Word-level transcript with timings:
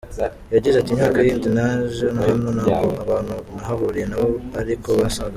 Yagize 0.55 0.75
ati 0.77 0.89
“Imyaka 0.91 1.19
yindi 1.25 1.47
naje 1.57 2.05
hano 2.19 2.47
ntabwo 2.57 2.93
abantu 3.03 3.33
nahahuriye 3.55 4.05
nabo 4.07 4.29
ari 4.59 4.73
ko 4.83 4.89
basaga. 5.01 5.29